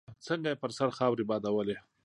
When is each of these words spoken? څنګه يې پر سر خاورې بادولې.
څنګه 0.25 0.47
يې 0.51 0.59
پر 0.61 0.71
سر 0.77 0.89
خاورې 0.97 1.23
بادولې. 1.29 1.77